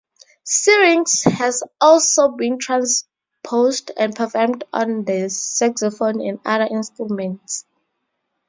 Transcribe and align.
"Syrinx" 0.43 1.25
has 1.25 1.61
also 1.79 2.29
been 2.29 2.57
transposed 2.57 3.91
and 3.95 4.15
performed 4.15 4.63
on 4.73 5.05
the 5.05 5.29
saxophone 5.29 6.19
and 6.21 6.39
other 6.43 6.65
instruments. 6.73 7.65